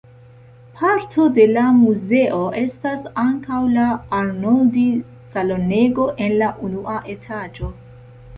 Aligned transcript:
Parto 0.77 1.25
de 1.33 1.43
la 1.57 1.65
muzeo 1.81 2.39
estas 2.61 3.05
ankaŭ 3.25 3.59
la 3.75 3.85
Arnoldi-salonego 4.21 6.09
en 6.29 6.35
la 6.43 6.51
unua 6.71 6.99
etaĝo. 7.17 7.71